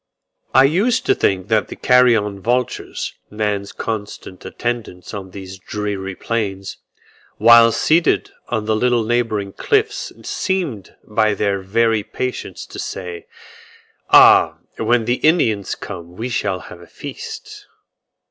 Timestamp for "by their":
11.03-11.61